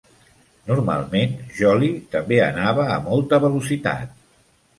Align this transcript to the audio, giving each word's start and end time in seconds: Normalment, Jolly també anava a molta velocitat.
Normalment, 0.69 1.35
Jolly 1.57 1.89
també 2.15 2.41
anava 2.47 2.87
a 2.95 2.97
molta 3.11 3.41
velocitat. 3.45 4.19